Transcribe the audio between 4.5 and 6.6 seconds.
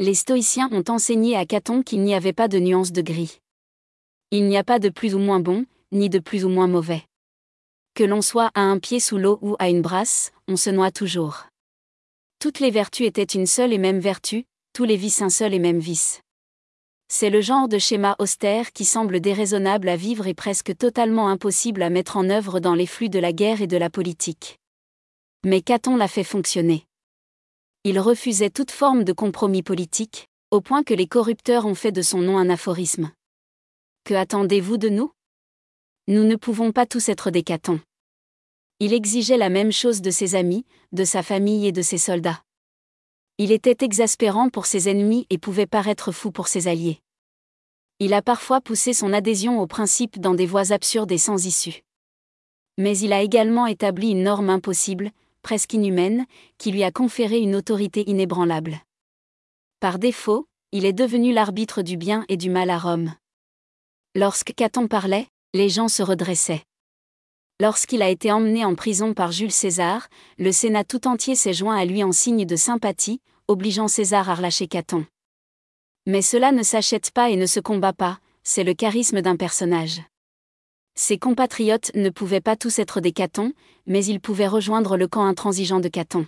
a pas de plus ou moins bon, ni de plus ou